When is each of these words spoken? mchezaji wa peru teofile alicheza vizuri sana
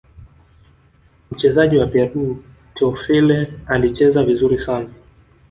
mchezaji 1.31 1.77
wa 1.77 1.87
peru 1.87 2.43
teofile 2.75 3.53
alicheza 3.67 4.23
vizuri 4.23 4.59
sana 4.59 4.89